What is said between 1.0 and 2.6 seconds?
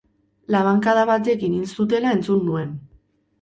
batekin hil zutela entzun